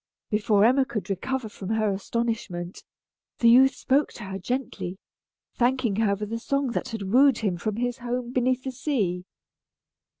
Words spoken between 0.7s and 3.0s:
could recover from her astonishment,